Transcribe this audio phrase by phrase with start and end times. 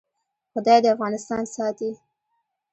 [0.53, 1.91] خدای دې افغانستان ساتي؟